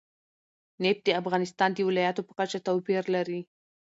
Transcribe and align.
نفت 0.83 1.01
د 1.05 1.09
افغانستان 1.21 1.69
د 1.73 1.79
ولایاتو 1.89 2.21
په 2.27 2.33
کچه 2.39 2.57
توپیر 2.67 3.03
لري. 3.15 3.39